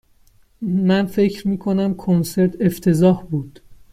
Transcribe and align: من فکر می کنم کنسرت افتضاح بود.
من 0.61 1.05
فکر 1.05 1.47
می 1.47 1.57
کنم 1.57 1.93
کنسرت 1.93 2.61
افتضاح 2.61 3.23
بود. 3.23 3.61